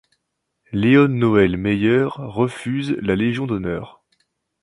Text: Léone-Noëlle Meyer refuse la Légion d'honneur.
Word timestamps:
Léone-Noëlle 0.71 1.57
Meyer 1.57 2.07
refuse 2.15 2.93
la 3.03 3.15
Légion 3.15 3.45
d'honneur. 3.45 4.01